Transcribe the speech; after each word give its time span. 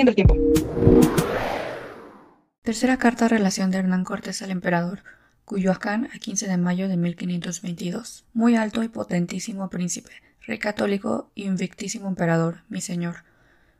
el 0.00 0.14
tiempo. 0.14 0.36
Tercera 2.62 2.98
carta 2.98 3.28
relación 3.28 3.70
de 3.70 3.78
Hernán 3.78 4.04
Cortés 4.04 4.42
al 4.42 4.50
emperador, 4.50 5.02
Cuyoacán 5.44 6.08
a 6.14 6.18
15 6.18 6.48
de 6.48 6.56
mayo 6.56 6.88
de 6.88 6.96
1522. 6.96 8.24
Muy 8.34 8.56
alto 8.56 8.82
y 8.82 8.88
potentísimo 8.88 9.70
príncipe, 9.70 10.10
rey 10.46 10.58
católico 10.58 11.30
y 11.34 11.44
invictísimo 11.44 12.08
emperador, 12.08 12.64
mi 12.68 12.80
señor. 12.80 13.24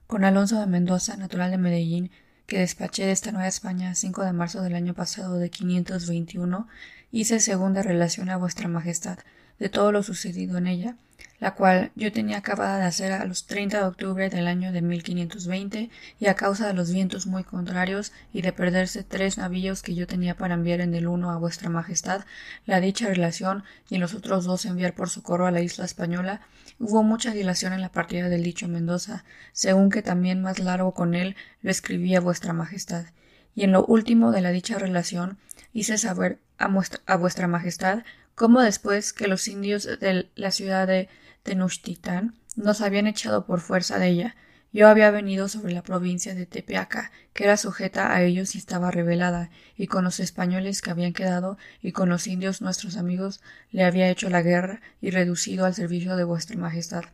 Con 0.06 0.24
Alonso 0.24 0.60
de 0.60 0.66
Mendoza, 0.66 1.16
natural 1.16 1.50
de 1.50 1.58
Medellín, 1.58 2.10
que 2.46 2.60
despaché 2.60 3.04
de 3.04 3.12
esta 3.12 3.32
Nueva 3.32 3.48
España 3.48 3.94
5 3.94 4.24
de 4.24 4.32
marzo 4.32 4.62
del 4.62 4.76
año 4.76 4.94
pasado 4.94 5.38
de 5.38 5.50
521, 5.50 6.68
hice 7.10 7.40
segunda 7.40 7.82
relación 7.82 8.30
a 8.30 8.36
vuestra 8.36 8.68
majestad 8.68 9.18
de 9.58 9.68
todo 9.68 9.90
lo 9.90 10.02
sucedido 10.02 10.58
en 10.58 10.68
ella, 10.68 10.96
la 11.38 11.54
cual 11.54 11.90
yo 11.94 12.12
tenía 12.12 12.38
acabada 12.38 12.78
de 12.78 12.84
hacer 12.84 13.12
a 13.12 13.24
los 13.24 13.46
30 13.46 13.78
de 13.78 13.84
octubre 13.84 14.30
del 14.30 14.46
año 14.46 14.72
de 14.72 14.82
1520 14.82 15.90
y 16.18 16.26
a 16.26 16.34
causa 16.34 16.66
de 16.66 16.74
los 16.74 16.90
vientos 16.90 17.26
muy 17.26 17.44
contrarios 17.44 18.12
y 18.32 18.42
de 18.42 18.52
perderse 18.52 19.04
tres 19.04 19.38
navíos 19.38 19.82
que 19.82 19.94
yo 19.94 20.06
tenía 20.06 20.36
para 20.36 20.54
enviar 20.54 20.80
en 20.80 20.94
el 20.94 21.08
uno 21.08 21.30
a 21.30 21.36
vuestra 21.36 21.68
majestad, 21.68 22.24
la 22.64 22.80
dicha 22.80 23.08
relación 23.08 23.64
y 23.90 23.98
los 23.98 24.14
otros 24.14 24.44
dos 24.44 24.64
enviar 24.64 24.94
por 24.94 25.10
socorro 25.10 25.46
a 25.46 25.50
la 25.50 25.60
isla 25.60 25.84
española, 25.84 26.40
hubo 26.78 27.02
mucha 27.02 27.32
dilación 27.32 27.72
en 27.72 27.80
la 27.80 27.92
partida 27.92 28.28
del 28.28 28.42
dicho 28.42 28.68
Mendoza, 28.68 29.24
según 29.52 29.90
que 29.90 30.02
también 30.02 30.42
más 30.42 30.58
largo 30.58 30.94
con 30.94 31.14
él 31.14 31.36
lo 31.62 31.70
escribí 31.70 32.14
a 32.14 32.20
vuestra 32.20 32.52
majestad. 32.52 33.06
Y 33.54 33.64
en 33.64 33.72
lo 33.72 33.84
último 33.84 34.32
de 34.32 34.42
la 34.42 34.50
dicha 34.50 34.78
relación 34.78 35.38
hice 35.72 35.98
saber 35.98 36.38
a, 36.58 36.70
a 37.06 37.16
vuestra 37.16 37.48
majestad 37.48 38.04
cómo 38.34 38.60
después 38.60 39.12
que 39.12 39.28
los 39.28 39.48
indios 39.48 39.84
de 39.84 40.28
la 40.34 40.50
ciudad 40.50 40.86
de 40.86 41.08
Tenochtitlan 41.46 42.34
nos 42.56 42.80
habían 42.80 43.06
echado 43.06 43.46
por 43.46 43.60
fuerza 43.60 44.00
de 44.00 44.08
ella. 44.08 44.36
Yo 44.72 44.88
había 44.88 45.12
venido 45.12 45.48
sobre 45.48 45.72
la 45.72 45.84
provincia 45.84 46.34
de 46.34 46.44
Tepeaca, 46.44 47.12
que 47.34 47.44
era 47.44 47.56
sujeta 47.56 48.12
a 48.12 48.22
ellos 48.24 48.56
y 48.56 48.58
estaba 48.58 48.90
rebelada, 48.90 49.50
y 49.76 49.86
con 49.86 50.02
los 50.02 50.18
españoles 50.18 50.82
que 50.82 50.90
habían 50.90 51.12
quedado 51.12 51.56
y 51.80 51.92
con 51.92 52.08
los 52.08 52.26
indios 52.26 52.62
nuestros 52.62 52.96
amigos 52.96 53.40
le 53.70 53.84
había 53.84 54.10
hecho 54.10 54.28
la 54.28 54.42
guerra 54.42 54.80
y 55.00 55.10
reducido 55.10 55.64
al 55.64 55.74
servicio 55.74 56.16
de 56.16 56.24
vuestra 56.24 56.56
majestad, 56.56 57.04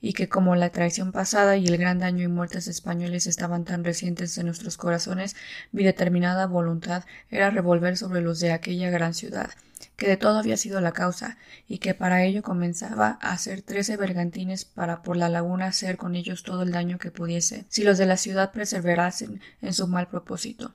y 0.00 0.12
que 0.12 0.28
como 0.28 0.56
la 0.56 0.70
traición 0.70 1.12
pasada 1.12 1.56
y 1.56 1.66
el 1.66 1.76
gran 1.76 1.98
daño 1.98 2.24
y 2.24 2.28
muertes 2.28 2.68
españoles 2.68 3.26
estaban 3.26 3.64
tan 3.64 3.84
recientes 3.84 4.36
en 4.38 4.46
nuestros 4.46 4.76
corazones, 4.76 5.36
mi 5.72 5.84
determinada 5.84 6.46
voluntad 6.46 7.04
era 7.30 7.50
revolver 7.50 7.96
sobre 7.96 8.20
los 8.20 8.40
de 8.40 8.52
aquella 8.52 8.90
gran 8.90 9.14
ciudad, 9.14 9.50
que 9.96 10.08
de 10.08 10.16
todo 10.16 10.38
había 10.38 10.56
sido 10.56 10.80
la 10.80 10.92
causa, 10.92 11.36
y 11.68 11.78
que 11.78 11.94
para 11.94 12.24
ello 12.24 12.42
comenzaba 12.42 13.18
a 13.20 13.32
hacer 13.32 13.62
trece 13.62 13.96
bergantines 13.96 14.64
para 14.64 15.02
por 15.02 15.16
la 15.16 15.28
laguna 15.28 15.66
hacer 15.66 15.96
con 15.96 16.16
ellos 16.16 16.42
todo 16.42 16.62
el 16.62 16.72
daño 16.72 16.98
que 16.98 17.10
pudiese, 17.10 17.64
si 17.68 17.82
los 17.84 17.98
de 17.98 18.06
la 18.06 18.16
ciudad 18.16 18.52
perseverasen 18.52 19.40
en 19.62 19.74
su 19.74 19.86
mal 19.86 20.08
propósito. 20.08 20.72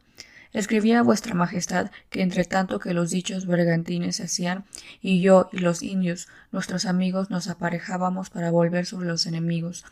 Escribí 0.54 0.94
a 0.94 1.02
vuestra 1.02 1.34
majestad 1.34 1.92
que 2.10 2.22
entre 2.22 2.46
tanto 2.46 2.80
que 2.80 2.94
los 2.94 3.10
dichos 3.10 3.46
bergantines 3.46 4.18
se 4.18 4.24
hacían, 4.24 4.66
y 5.02 5.22
yo 5.22 5.50
y 5.52 5.60
los 5.60 5.84
indios, 5.84 6.28
nuestros 6.52 6.86
amigos, 6.86 7.30
nos 7.30 7.48
aparejábamos 7.48 8.30
para 8.30 8.52
volver 8.52 8.86
sobre 8.86 9.08
los 9.08 9.26
enemigos, 9.26 9.86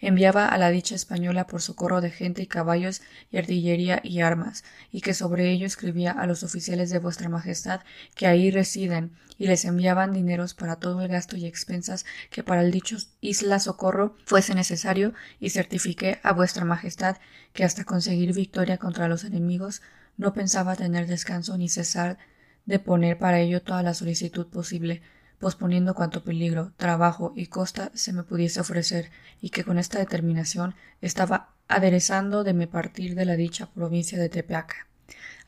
enviaba 0.00 0.46
a 0.46 0.58
la 0.58 0.70
dicha 0.70 0.94
española 0.94 1.46
por 1.46 1.62
socorro 1.62 2.00
de 2.00 2.10
gente 2.10 2.42
y 2.42 2.46
caballos 2.46 3.02
y 3.30 3.38
artillería 3.38 4.00
y 4.02 4.20
armas, 4.20 4.64
y 4.90 5.00
que 5.00 5.14
sobre 5.14 5.50
ello 5.50 5.66
escribía 5.66 6.12
a 6.12 6.26
los 6.26 6.42
oficiales 6.42 6.90
de 6.90 6.98
vuestra 6.98 7.28
majestad 7.28 7.80
que 8.14 8.26
ahí 8.26 8.50
residen, 8.50 9.12
y 9.38 9.48
les 9.48 9.66
enviaban 9.66 10.12
dineros 10.12 10.54
para 10.54 10.76
todo 10.76 11.02
el 11.02 11.08
gasto 11.08 11.36
y 11.36 11.44
expensas 11.44 12.06
que 12.30 12.42
para 12.42 12.62
el 12.62 12.70
dicho 12.70 12.96
isla 13.20 13.58
socorro 13.58 14.16
fuese 14.24 14.54
necesario, 14.54 15.12
y 15.40 15.50
certifiqué 15.50 16.20
a 16.22 16.32
vuestra 16.32 16.64
majestad 16.64 17.18
que 17.52 17.64
hasta 17.64 17.84
conseguir 17.84 18.34
victoria 18.34 18.78
contra 18.78 19.08
los 19.08 19.24
enemigos 19.24 19.82
no 20.16 20.32
pensaba 20.32 20.76
tener 20.76 21.06
descanso 21.06 21.56
ni 21.56 21.68
cesar 21.68 22.18
de 22.64 22.78
poner 22.78 23.18
para 23.18 23.40
ello 23.40 23.62
toda 23.62 23.82
la 23.82 23.94
solicitud 23.94 24.46
posible, 24.46 25.02
posponiendo 25.38 25.94
cuanto 25.94 26.24
peligro, 26.24 26.72
trabajo 26.76 27.32
y 27.36 27.46
costa 27.46 27.90
se 27.94 28.12
me 28.12 28.22
pudiese 28.22 28.60
ofrecer, 28.60 29.10
y 29.40 29.50
que 29.50 29.64
con 29.64 29.78
esta 29.78 29.98
determinación 29.98 30.74
estaba 31.00 31.50
aderezando 31.68 32.44
de 32.44 32.54
me 32.54 32.66
partir 32.66 33.14
de 33.14 33.24
la 33.24 33.36
dicha 33.36 33.70
provincia 33.72 34.18
de 34.18 34.28
Tepeaca. 34.28 34.86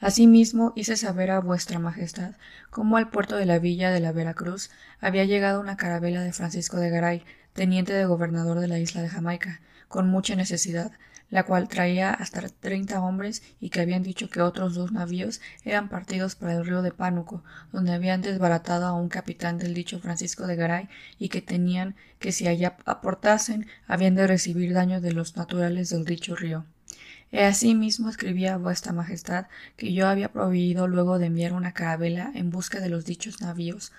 Asimismo 0.01 0.73
hice 0.77 0.97
saber 0.97 1.31
a 1.33 1.41
vuestra 1.41 1.81
majestad 1.81 2.35
cómo 2.71 2.97
al 2.97 3.11
puerto 3.11 3.37
de 3.37 3.47
la 3.47 3.59
villa 3.59 3.91
de 3.91 3.99
la 3.99 4.13
Veracruz 4.13 4.71
había 5.01 5.25
llegado 5.25 5.61
una 5.61 5.77
carabela 5.77 6.23
de 6.23 6.33
Francisco 6.33 6.77
de 6.77 6.91
Garay, 6.91 7.25
teniente 7.53 7.93
de 7.93 8.05
gobernador 8.05 8.61
de 8.61 8.69
la 8.69 8.79
isla 8.79 9.03
de 9.03 9.09
Jamaica, 9.09 9.61
con 9.89 10.09
mucha 10.09 10.37
necesidad, 10.37 10.93
la 11.31 11.45
cual 11.45 11.69
traía 11.69 12.11
hasta 12.11 12.41
treinta 12.49 13.01
hombres 13.01 13.43
y 13.61 13.71
que 13.71 13.81
habían 13.81 14.03
dicho 14.03 14.31
que 14.31 14.41
otros 14.41 14.75
dos 14.75 14.93
navíos 14.93 15.41
eran 15.65 15.89
partidos 15.89 16.35
para 16.35 16.55
el 16.55 16.65
río 16.65 16.83
de 16.83 16.93
Pánuco, 16.93 17.43
donde 17.73 17.93
habían 17.93 18.23
desbaratado 18.23 18.87
a 18.87 18.95
un 18.95 19.09
capitán 19.09 19.59
del 19.59 19.75
dicho 19.75 20.01
Francisco 20.01 20.47
de 20.47 20.57
Garay 20.57 20.89
y 21.19 21.29
que 21.29 21.43
tenían 21.43 21.97
que 22.19 22.33
si 22.33 22.49
allá 22.49 22.77
aportasen 22.85 23.67
habían 23.87 24.15
de 24.15 24.27
recibir 24.27 24.73
daño 24.73 25.01
de 25.01 25.13
los 25.13 25.37
naturales 25.37 25.91
del 25.91 26.05
dicho 26.05 26.35
río. 26.35 26.65
He 27.31 27.45
asimismo 27.45 28.09
escribía 28.09 28.55
a 28.55 28.59
vuestra 28.59 28.93
majestad 28.93 29.47
que 29.77 29.93
yo 29.93 30.09
había 30.09 30.33
prohibido 30.33 30.89
luego 30.89 31.19
de 31.19 31.27
enviar 31.27 31.53
una 31.53 31.73
carabela 31.73 32.33
en 32.35 32.51
busca 32.51 32.81
de 32.81 32.89
los 32.89 33.05
dichos 33.05 33.43
navíos, 33.43 33.93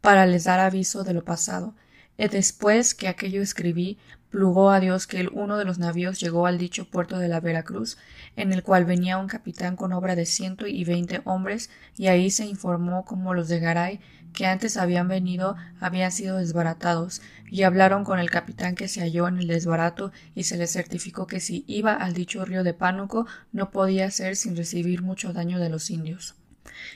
para 0.00 0.26
les 0.26 0.44
dar 0.44 0.58
aviso 0.58 1.04
de 1.04 1.12
lo 1.14 1.22
pasado, 1.22 1.74
después 2.16 2.94
que 2.94 3.08
aquello 3.08 3.42
escribí, 3.42 3.98
plugó 4.32 4.70
a 4.70 4.80
Dios 4.80 5.06
que 5.06 5.20
el 5.20 5.28
uno 5.28 5.58
de 5.58 5.66
los 5.66 5.78
navíos 5.78 6.18
llegó 6.18 6.46
al 6.46 6.56
dicho 6.56 6.88
puerto 6.88 7.18
de 7.18 7.28
la 7.28 7.40
Veracruz, 7.40 7.98
en 8.34 8.52
el 8.52 8.62
cual 8.62 8.86
venía 8.86 9.18
un 9.18 9.28
capitán 9.28 9.76
con 9.76 9.92
obra 9.92 10.16
de 10.16 10.24
ciento 10.24 10.66
y 10.66 10.84
veinte 10.84 11.20
hombres, 11.24 11.68
y 11.98 12.06
ahí 12.06 12.30
se 12.30 12.46
informó 12.46 13.04
como 13.04 13.34
los 13.34 13.48
de 13.48 13.60
Garay, 13.60 14.00
que 14.32 14.46
antes 14.46 14.78
habían 14.78 15.06
venido, 15.06 15.56
habían 15.80 16.10
sido 16.10 16.38
desbaratados, 16.38 17.20
y 17.50 17.64
hablaron 17.64 18.04
con 18.04 18.18
el 18.18 18.30
capitán 18.30 18.74
que 18.74 18.88
se 18.88 19.02
halló 19.02 19.28
en 19.28 19.38
el 19.38 19.48
desbarato, 19.48 20.12
y 20.34 20.44
se 20.44 20.56
le 20.56 20.66
certificó 20.66 21.26
que 21.26 21.38
si 21.38 21.64
iba 21.66 21.92
al 21.92 22.14
dicho 22.14 22.42
río 22.46 22.64
de 22.64 22.72
Pánuco 22.72 23.26
no 23.52 23.70
podía 23.70 24.10
ser 24.10 24.36
sin 24.36 24.56
recibir 24.56 25.02
mucho 25.02 25.34
daño 25.34 25.58
de 25.58 25.68
los 25.68 25.90
indios. 25.90 26.36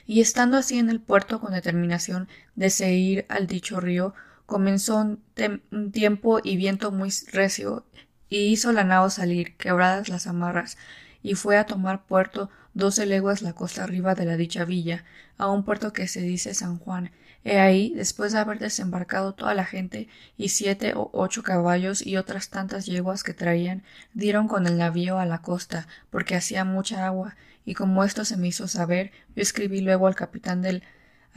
Y 0.07 0.21
estando 0.21 0.57
así 0.57 0.79
en 0.79 0.89
el 0.89 0.99
puerto 0.99 1.39
con 1.39 1.53
determinación 1.53 2.27
de 2.55 2.71
se 2.71 2.93
ir 2.93 3.25
al 3.29 3.45
dicho 3.45 3.79
río, 3.79 4.15
comenzó 4.47 4.97
un, 4.97 5.91
tiempo 5.91 6.39
y 6.43 6.57
viento 6.57 6.91
muy 6.91 7.11
recio, 7.31 7.85
y 8.29 8.47
hizo 8.47 8.71
la 8.71 8.83
nao 8.83 9.11
salir, 9.11 9.55
quebradas 9.57 10.09
las 10.09 10.25
amarras, 10.25 10.77
y 11.21 11.35
fue 11.35 11.57
a 11.57 11.65
tomar 11.65 12.05
puerto 12.05 12.49
doce 12.73 13.05
leguas 13.05 13.41
la 13.41 13.53
costa 13.53 13.83
arriba 13.83 14.15
de 14.15 14.25
la 14.25 14.37
dicha 14.37 14.65
villa, 14.65 15.03
a 15.37 15.51
un 15.51 15.63
puerto 15.63 15.93
que 15.93 16.07
se 16.07 16.21
dice 16.21 16.53
San 16.53 16.79
Juan. 16.79 17.11
He 17.43 17.59
ahí, 17.59 17.93
después 17.95 18.31
de 18.33 18.39
haber 18.39 18.59
desembarcado 18.59 19.33
toda 19.33 19.53
la 19.53 19.65
gente 19.65 20.07
y 20.37 20.49
siete 20.49 20.93
o 20.95 21.09
ocho 21.13 21.43
caballos 21.43 22.05
y 22.05 22.17
otras 22.17 22.49
tantas 22.49 22.85
yeguas 22.85 23.23
que 23.23 23.33
traían, 23.33 23.83
dieron 24.13 24.47
con 24.47 24.65
el 24.65 24.77
navío 24.77 25.19
a 25.19 25.25
la 25.25 25.41
costa, 25.41 25.87
porque 26.09 26.35
hacía 26.35 26.63
mucha 26.65 27.05
agua, 27.05 27.35
y 27.65 27.73
como 27.73 28.03
esto 28.03 28.23
se 28.23 28.37
me 28.37 28.47
hizo 28.47 28.67
saber, 28.67 29.11
yo 29.35 29.41
escribí 29.41 29.81
luego 29.81 30.07
al 30.07 30.15
capitán 30.15 30.61
del 30.61 30.83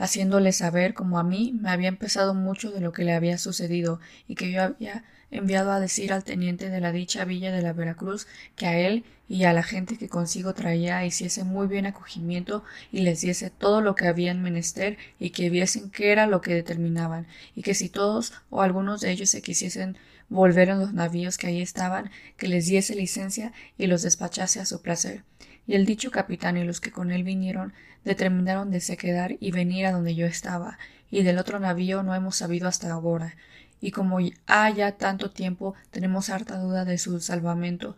haciéndole 0.01 0.51
saber 0.51 0.95
como 0.95 1.19
a 1.19 1.23
mí 1.23 1.55
me 1.61 1.69
había 1.69 1.87
empezado 1.87 2.33
mucho 2.33 2.71
de 2.71 2.81
lo 2.81 2.91
que 2.91 3.03
le 3.03 3.13
había 3.13 3.37
sucedido 3.37 3.99
y 4.27 4.33
que 4.33 4.51
yo 4.51 4.63
había 4.63 5.03
enviado 5.29 5.71
a 5.71 5.79
decir 5.79 6.11
al 6.11 6.23
teniente 6.23 6.69
de 6.71 6.81
la 6.81 6.91
dicha 6.91 7.23
villa 7.23 7.51
de 7.51 7.61
la 7.61 7.71
Veracruz 7.71 8.25
que 8.55 8.65
a 8.65 8.79
él 8.79 9.05
y 9.29 9.43
a 9.43 9.53
la 9.53 9.61
gente 9.61 9.97
que 9.99 10.09
consigo 10.09 10.55
traía 10.55 11.05
hiciese 11.05 11.43
muy 11.43 11.67
bien 11.67 11.85
acogimiento 11.85 12.63
y 12.91 13.01
les 13.01 13.21
diese 13.21 13.51
todo 13.51 13.81
lo 13.81 13.93
que 13.93 14.07
habían 14.07 14.41
menester 14.41 14.97
y 15.19 15.29
que 15.29 15.51
viesen 15.51 15.91
qué 15.91 16.11
era 16.11 16.25
lo 16.25 16.41
que 16.41 16.55
determinaban 16.55 17.27
y 17.55 17.61
que 17.61 17.75
si 17.75 17.87
todos 17.87 18.33
o 18.49 18.63
algunos 18.63 19.01
de 19.01 19.11
ellos 19.11 19.29
se 19.29 19.43
quisiesen 19.43 19.97
volver 20.31 20.69
en 20.69 20.79
los 20.79 20.93
navíos 20.93 21.37
que 21.37 21.45
allí 21.45 21.61
estaban 21.61 22.09
que 22.37 22.47
les 22.47 22.65
diese 22.65 22.95
licencia 22.95 23.53
y 23.77 23.85
los 23.85 24.01
despachase 24.01 24.59
a 24.59 24.65
su 24.65 24.81
placer 24.81 25.23
y 25.67 25.75
el 25.75 25.85
dicho 25.85 26.11
capitán 26.11 26.57
y 26.57 26.63
los 26.63 26.81
que 26.81 26.91
con 26.91 27.11
él 27.11 27.23
vinieron 27.23 27.73
determinaron 28.03 28.71
de 28.71 28.81
se 28.81 28.97
quedar 28.97 29.37
y 29.39 29.51
venir 29.51 29.85
a 29.85 29.91
donde 29.91 30.15
yo 30.15 30.25
estaba, 30.25 30.77
y 31.09 31.23
del 31.23 31.37
otro 31.37 31.59
navío 31.59 32.03
no 32.03 32.15
hemos 32.15 32.35
sabido 32.35 32.67
hasta 32.67 32.91
ahora, 32.91 33.35
y 33.79 33.91
como 33.91 34.19
ha 34.47 34.69
ya 34.69 34.91
tanto 34.93 35.31
tiempo 35.31 35.75
tenemos 35.91 36.29
harta 36.29 36.57
duda 36.57 36.85
de 36.85 36.97
su 36.97 37.19
salvamento, 37.19 37.95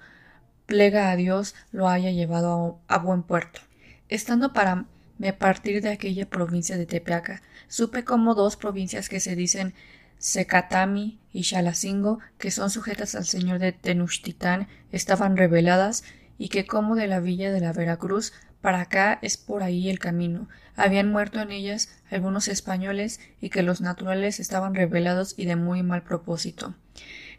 plega 0.66 1.12
a 1.12 1.16
Dios 1.16 1.56
lo 1.72 1.90
haya 1.90 2.12
llevado 2.12 2.80
a, 2.88 2.98
buen 3.00 3.24
puerto. 3.24 3.62
Estando 4.10 4.54
para 4.54 4.86
me 5.18 5.34
partir 5.34 5.82
de 5.82 5.90
aquella 5.90 6.30
provincia 6.30 6.78
de 6.78 6.86
Tepeaca, 6.86 7.42
supe 7.68 8.04
como 8.04 8.36
dos 8.36 8.56
provincias 8.56 9.10
que 9.10 9.20
se 9.20 9.36
dicen 9.36 9.74
Secatami 10.18 11.20
y 11.32 11.44
Xalacingo, 11.44 12.20
que 12.38 12.52
son 12.52 12.70
sujetas 12.70 13.16
al 13.16 13.26
señor 13.26 13.60
de 13.60 13.72
Tenochtitlan, 13.72 14.68
estaban 14.92 15.38
rebeladas 15.38 16.04
y 16.38 16.50
que 16.50 16.66
como 16.66 16.96
de 16.96 17.08
la 17.08 17.20
villa 17.20 17.52
de 17.52 17.60
la 17.60 17.74
Veracruz 17.74 18.34
para 18.62 18.82
acá 18.82 19.20
es 19.22 19.38
por 19.38 19.62
ahí 19.62 19.90
el 19.90 20.00
camino. 20.00 20.48
Habían 20.76 21.12
muerto 21.12 21.42
en 21.42 21.52
ellas 21.52 21.90
algunos 22.10 22.48
españoles 22.48 23.20
y 23.42 23.50
que 23.50 23.62
los 23.62 23.82
naturales 23.82 24.40
estaban 24.40 24.74
rebelados 24.74 25.36
y 25.38 25.46
de 25.46 25.58
muy 25.58 25.84
mal 25.84 26.04
propósito. 26.04 26.74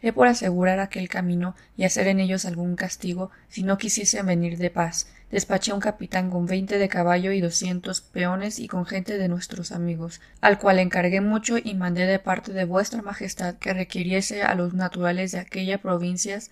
He 0.05 0.13
por 0.13 0.27
asegurar 0.27 0.79
aquel 0.79 1.09
camino 1.09 1.55
y 1.75 1.83
hacer 1.83 2.07
en 2.07 2.19
ellos 2.19 2.45
algún 2.45 2.75
castigo 2.75 3.31
si 3.49 3.63
no 3.63 3.79
quisiesen 3.79 4.27
venir 4.27 4.59
de 4.59 4.69
paz. 4.69 5.07
Despaché 5.31 5.73
un 5.73 5.79
capitán 5.79 6.29
con 6.29 6.45
veinte 6.45 6.77
de 6.77 6.87
caballo 6.87 7.31
y 7.31 7.41
doscientos 7.41 8.01
peones 8.01 8.59
y 8.59 8.67
con 8.67 8.85
gente 8.85 9.17
de 9.17 9.27
nuestros 9.29 9.71
amigos, 9.71 10.21
al 10.41 10.59
cual 10.59 10.77
encargué 10.77 11.21
mucho 11.21 11.57
y 11.57 11.73
mandé 11.73 12.05
de 12.05 12.19
parte 12.19 12.53
de 12.53 12.65
vuestra 12.65 13.01
majestad 13.01 13.55
que 13.55 13.73
requiriese 13.73 14.43
a 14.43 14.53
los 14.53 14.75
naturales 14.75 15.31
de 15.31 15.39
aquella 15.39 15.79
provincias 15.79 16.51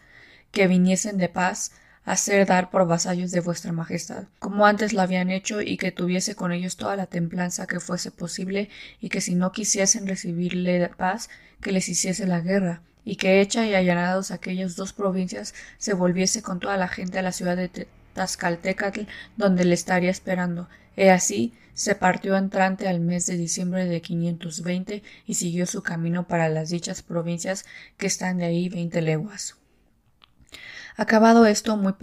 que 0.51 0.65
viniesen 0.65 1.19
de 1.19 1.29
paz 1.29 1.73
hacer 2.05 2.47
dar 2.47 2.71
por 2.71 2.87
vasallos 2.87 3.29
de 3.29 3.39
vuestra 3.39 3.71
majestad, 3.71 4.23
como 4.39 4.65
antes 4.65 4.93
lo 4.93 5.01
habían 5.01 5.29
hecho, 5.29 5.61
y 5.61 5.77
que 5.77 5.91
tuviese 5.91 6.33
con 6.35 6.51
ellos 6.51 6.75
toda 6.75 6.95
la 6.95 7.05
templanza 7.05 7.67
que 7.67 7.79
fuese 7.79 8.09
posible, 8.09 8.69
y 8.99 9.09
que 9.09 9.21
si 9.21 9.35
no 9.35 9.51
quisiesen 9.51 10.07
recibirle 10.07 10.89
paz, 10.89 11.29
que 11.61 11.71
les 11.71 11.87
hiciese 11.87 12.27
la 12.27 12.41
guerra, 12.41 12.81
y 13.05 13.15
que 13.17 13.41
hecha 13.41 13.65
y 13.65 13.75
allanados 13.75 14.31
aquellas 14.31 14.75
dos 14.75 14.93
provincias 14.93 15.53
se 15.77 15.93
volviese 15.93 16.41
con 16.41 16.59
toda 16.59 16.77
la 16.77 16.87
gente 16.87 17.19
a 17.19 17.23
la 17.23 17.31
ciudad 17.31 17.57
de 17.57 17.87
Tazcaltecatl, 18.13 19.01
donde 19.37 19.65
le 19.65 19.73
estaría 19.73 20.11
esperando. 20.11 20.69
He 20.95 21.09
así 21.09 21.53
se 21.73 21.95
partió 21.95 22.37
entrante 22.37 22.87
al 22.87 22.99
mes 22.99 23.25
de 23.25 23.35
diciembre 23.35 23.85
de 23.85 24.01
520 24.01 25.03
y 25.25 25.33
siguió 25.33 25.65
su 25.65 25.81
camino 25.81 26.27
para 26.27 26.49
las 26.49 26.69
dichas 26.69 27.01
provincias 27.01 27.65
que 27.97 28.07
están 28.07 28.37
de 28.37 28.45
ahí 28.45 28.69
veinte 28.69 29.01
leguas. 29.01 29.57
Acabado 30.95 31.47
esto, 31.47 31.75
muy 31.75 31.93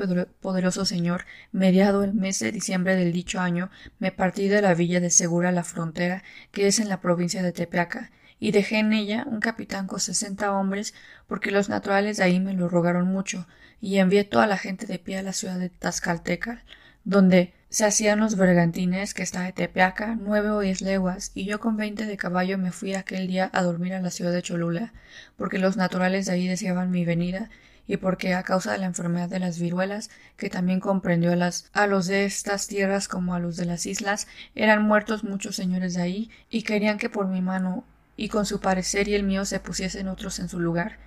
poderoso 0.41 0.85
señor, 0.85 1.25
mediado 1.53 2.03
el 2.03 2.13
mes 2.13 2.41
de 2.41 2.51
diciembre 2.51 2.97
del 2.97 3.13
dicho 3.13 3.39
año, 3.39 3.71
me 4.01 4.11
partí 4.11 4.49
de 4.49 4.63
la 4.63 4.75
villa 4.75 4.99
de 4.99 5.11
Segura 5.11 5.53
la 5.53 5.63
frontera, 5.63 6.25
que 6.51 6.67
es 6.67 6.81
en 6.81 6.89
la 6.89 7.01
provincia 7.01 7.41
de 7.41 7.53
Tepeaca, 7.53 8.11
y 8.41 8.51
dejé 8.51 8.79
en 8.79 8.93
ella 8.93 9.25
un 9.27 9.39
capitán 9.39 9.87
con 9.87 10.01
sesenta 10.01 10.53
hombres, 10.53 10.95
porque 11.29 11.51
los 11.51 11.69
naturales 11.69 12.17
de 12.17 12.25
ahí 12.25 12.41
me 12.41 12.55
lo 12.55 12.69
rogaron 12.69 13.07
mucho, 13.07 13.47
y 13.81 13.99
envié 13.99 14.25
toda 14.25 14.47
la 14.47 14.57
gente 14.57 14.87
de 14.87 14.99
pie 14.99 15.19
a 15.19 15.23
la 15.23 15.33
ciudad 15.33 15.59
de 15.59 15.69
Tazcalteca, 15.69 16.65
donde 17.05 17.55
se 17.69 17.85
hacían 17.85 18.19
los 18.19 18.37
bergantines 18.37 19.15
que 19.15 19.23
está 19.23 19.43
de 19.43 19.53
Tepeaca, 19.53 20.17
nueve 20.21 20.51
o 20.51 20.61
diez 20.61 20.81
leguas, 20.81 21.31
y 21.35 21.45
yo 21.45 21.61
con 21.61 21.77
veinte 21.77 22.07
de 22.07 22.17
caballo 22.17 22.59
me 22.59 22.73
fui 22.73 22.95
aquel 22.95 23.29
día 23.29 23.49
a 23.53 23.63
dormir 23.63 23.95
a 23.95 24.01
la 24.01 24.11
ciudad 24.11 24.33
de 24.33 24.43
Cholula, 24.43 24.93
porque 25.37 25.59
los 25.59 25.77
naturales 25.77 26.27
de 26.27 26.33
ahí 26.33 26.49
deseaban 26.49 26.91
mi 26.91 27.05
venida, 27.05 27.51
y 27.87 27.97
porque 27.97 28.35
a 28.35 28.43
causa 28.43 28.73
de 28.73 28.79
la 28.79 28.87
enfermedad 28.87 29.29
de 29.29 29.41
las 29.41 29.59
viruelas, 29.59 30.11
que 30.37 30.49
también 30.49 30.81
comprendió 30.81 31.33
a, 31.33 31.37
las, 31.37 31.71
a 31.73 31.87
los 31.87 32.07
de 32.07 32.25
estas 32.25 32.67
tierras 32.69 33.09
como 33.09 33.35
a 33.35 33.41
los 33.41 33.57
de 33.57 33.67
las 33.67 33.85
islas, 33.87 34.29
eran 34.55 34.83
muertos 34.83 35.25
muchos 35.25 35.57
señores 35.57 35.95
de 35.95 36.03
ahí, 36.03 36.31
y 36.51 36.63
querían 36.63 36.99
que 36.99 37.11
por 37.11 37.27
mi 37.27 37.41
mano 37.41 37.85
y 38.21 38.29
con 38.29 38.45
su 38.45 38.61
parecer 38.61 39.09
y 39.09 39.15
el 39.15 39.23
mío 39.23 39.47
se 39.47 39.61
pusiesen 39.61 40.07
otros 40.07 40.41
en 40.41 40.51
su 40.51 40.61
lugar. 40.61 40.99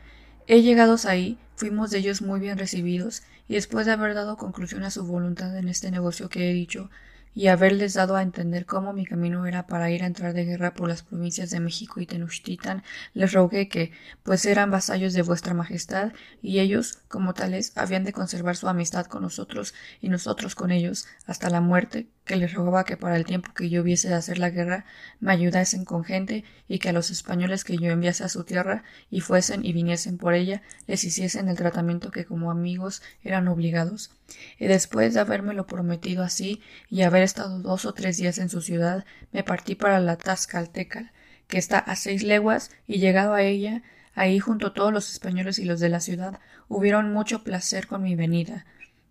He 0.48 0.64
llegados 0.64 1.06
ahí, 1.06 1.38
fuimos 1.56 1.92
de 1.92 2.00
ellos 2.00 2.24
muy 2.24 2.40
bien 2.40 2.58
recibidos, 2.58 3.22
y 3.48 3.54
después 3.54 3.86
de 3.86 3.92
haber 3.92 4.16
dado 4.16 4.36
conclusión 4.36 4.84
a 4.84 4.90
su 4.90 5.06
voluntad 5.06 5.56
en 5.56 5.70
este 5.70 5.92
negocio 5.92 6.28
que 6.28 6.50
he 6.50 6.54
dicho, 6.56 6.90
y 7.36 7.48
haberles 7.48 7.94
dado 7.94 8.16
a 8.16 8.24
entender 8.24 8.66
cómo 8.66 8.94
mi 8.94 9.06
camino 9.06 9.46
era 9.46 9.68
para 9.68 9.92
ir 9.92 10.02
a 10.02 10.08
entrar 10.08 10.34
de 10.34 10.46
guerra 10.46 10.74
por 10.74 10.90
las 10.90 11.04
provincias 11.04 11.52
de 11.52 11.60
México 11.60 12.00
y 12.02 12.08
Tenochtitlan, 12.08 12.82
les 13.14 13.32
rogué 13.32 13.70
que, 13.70 13.92
pues 14.24 14.48
eran 14.48 14.72
vasallos 14.72 15.14
de 15.14 15.22
vuestra 15.22 15.54
majestad, 15.54 16.14
y 16.42 16.62
ellos, 16.62 16.98
como 17.10 17.36
tales, 17.36 17.74
habían 17.76 18.06
de 18.06 18.14
conservar 18.14 18.56
su 18.56 18.68
amistad 18.68 19.06
con 19.06 19.22
nosotros 19.22 19.76
y 20.02 20.10
nosotros 20.10 20.56
con 20.56 20.72
ellos, 20.72 21.06
hasta 21.28 21.52
la 21.52 21.62
muerte, 21.62 22.08
que 22.26 22.36
les 22.36 22.54
rogaba 22.54 22.86
que 22.86 22.98
para 22.98 23.18
el 23.18 23.26
tiempo 23.26 23.54
que 23.54 23.70
yo 23.70 23.82
hubiese 23.82 24.10
de 24.10 24.16
hacer 24.16 24.38
la 24.38 24.50
guerra 24.50 24.86
me 25.20 25.34
ayudasen 25.34 25.86
con 25.86 26.04
gente 26.04 26.44
y 26.68 26.80
que 26.80 26.90
a 26.90 26.94
los 26.94 27.10
españoles 27.10 27.64
que 27.64 27.78
yo 27.78 27.92
enviase 27.92 28.24
a 28.24 28.30
su 28.30 28.44
tierra 28.44 28.84
y 29.10 29.22
fuesen 29.22 29.66
y 29.66 29.74
viniesen 29.74 30.18
por 30.18 30.34
ella 30.34 30.62
les 30.88 31.04
hiciesen 31.04 31.50
el 31.50 31.58
tratamiento 31.58 32.12
que 32.12 32.26
como 32.26 32.52
amigos 32.52 33.02
eran 33.24 33.48
obligados. 33.48 34.12
Y 34.58 34.68
después 34.68 35.14
de 35.14 35.20
habérmelo 35.20 35.68
prometido 35.68 36.24
así 36.24 36.62
y 36.90 37.02
haber 37.02 37.24
estado 37.24 37.60
dos 37.60 37.86
o 37.86 37.94
tres 37.94 38.18
días 38.18 38.38
en 38.38 38.50
su 38.50 38.62
ciudad, 38.62 39.06
me 39.32 39.44
partí 39.44 39.76
para 39.76 40.00
la 40.00 40.18
Tazcaltecal, 40.18 41.12
que 41.48 41.58
está 41.58 41.78
a 41.80 41.96
seis 41.96 42.24
leguas, 42.24 42.72
y 42.88 43.00
llegado 43.00 43.34
a 43.34 43.42
ella, 43.42 43.84
ahí 44.16 44.40
junto 44.40 44.74
todos 44.74 44.94
los 44.94 45.12
españoles 45.12 45.60
y 45.60 45.66
los 45.66 45.80
de 45.80 45.90
la 45.90 46.00
ciudad, 46.00 46.40
hubieron 46.68 47.12
mucho 47.12 47.44
placer 47.44 47.88
con 47.88 48.04
mi 48.04 48.16
venida, 48.16 48.66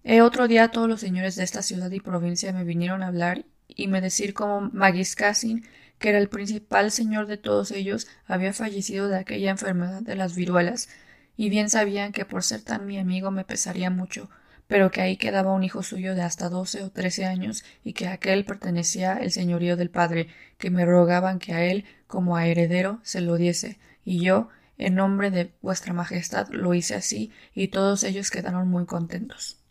e 0.05 0.21
otro 0.21 0.49
día 0.49 0.69
todos 0.69 0.89
los 0.89 1.01
señores 1.01 1.37
de 1.37 1.45
esta 1.45 1.63
ciudad 1.63 1.91
y 1.91 2.01
provincia 2.01 2.53
me 2.53 2.65
vinieron 2.65 3.03
a 3.03 3.09
hablar 3.09 3.45
y 3.69 3.89
me 3.89 4.01
decir 4.01 4.35
cómo 4.35 4.71
Magiscasin, 4.73 5.65
que 5.99 6.09
era 6.11 6.19
el 6.19 6.29
principal 6.29 6.91
señor 6.91 7.27
de 7.27 7.37
todos 7.37 7.71
ellos, 7.71 8.09
había 8.27 8.53
fallecido 8.53 9.09
de 9.09 9.17
aquella 9.17 9.51
enfermedad 9.51 10.03
de 10.03 10.17
las 10.17 10.35
viruelas, 10.35 10.89
y 11.37 11.49
bien 11.49 11.71
sabían 11.71 12.13
que 12.13 12.25
por 12.25 12.43
ser 12.43 12.63
tan 12.63 12.87
mi 12.87 12.99
amigo 12.99 13.31
me 13.31 13.45
pesaría 13.45 13.91
mucho, 13.91 14.29
pero 14.67 14.91
que 14.91 15.01
ahí 15.01 15.17
quedaba 15.17 15.53
un 15.53 15.65
hijo 15.65 15.83
suyo 15.83 16.15
de 16.15 16.23
hasta 16.23 16.49
doce 16.49 16.83
o 16.83 16.91
trece 16.91 17.25
años 17.25 17.65
y 17.85 17.93
que 17.93 18.07
a 18.09 18.13
aquel 18.13 18.45
pertenecía 18.45 19.15
el 19.15 19.31
señorío 19.31 19.77
del 19.77 19.91
padre, 19.91 20.29
que 20.59 20.71
me 20.71 20.85
rogaban 20.85 21.39
que 21.39 21.55
a 21.55 21.65
él, 21.65 21.85
como 22.07 22.37
a 22.37 22.47
heredero, 22.47 23.01
se 23.03 23.21
lo 23.21 23.37
diese, 23.37 23.79
y 24.05 24.21
yo, 24.21 24.49
en 24.79 24.97
nombre 24.97 25.31
de 25.31 25.53
vuestra 25.63 25.93
majestad, 25.93 26.49
lo 26.51 26.75
hice 26.75 26.95
así, 26.95 27.31
y 27.55 27.69
todos 27.69 28.03
ellos 28.05 28.31
quedaron 28.31 28.69
muy 28.69 28.87
contentos. 28.87 29.62